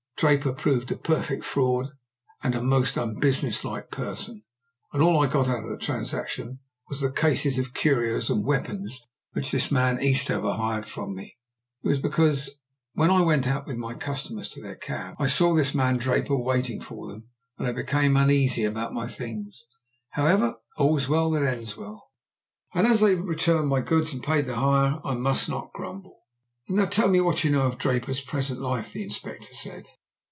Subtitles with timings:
[0.17, 1.87] Draper proved a perfect fraud
[2.43, 4.43] and a most unbusiness like person,
[4.93, 9.07] and all I got out of the transaction was the cases of curios and weapons
[9.31, 11.39] which this man Eastover hired from me.
[11.83, 12.59] It was because
[12.93, 16.37] when I went out with my customers to their cab I saw this man Draper
[16.37, 17.27] waiting for them
[17.57, 19.65] that I became uneasy about my things.
[20.11, 22.09] However, all's well that ends well,
[22.75, 26.15] and as they returned my goods and paid the hire I must not grumble."
[26.67, 29.87] "And now tell me what you know of Draper's present life," the Inspector said.